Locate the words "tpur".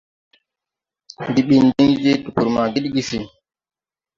2.23-2.47